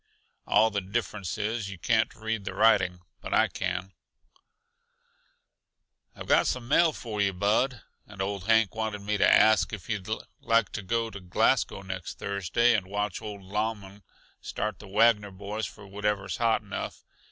[0.47, 3.91] All the difference is, you can't read the writing; but I can."
[6.15, 7.83] "I've got some mail for yuh, Bud.
[8.07, 10.09] And old Hank wanted me to ask yuh if you'd
[10.39, 14.01] like to go to Glasgow next Thursday and watch old Lauman
[14.41, 17.03] start the Wagner boys for wherever's hot enough.